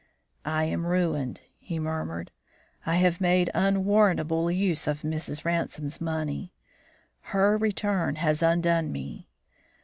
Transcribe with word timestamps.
"I 0.47 0.63
am 0.63 0.87
ruined," 0.87 1.41
he 1.59 1.77
murmured. 1.77 2.31
"I 2.87 2.95
have 2.95 3.21
made 3.21 3.51
unwarrantable 3.53 4.49
use 4.49 4.87
of 4.87 5.03
Mrs. 5.03 5.45
Ransome's 5.45 6.01
money; 6.01 6.51
her 7.19 7.55
return 7.55 8.15
has 8.15 8.41
undone 8.41 8.91
me. 8.91 9.29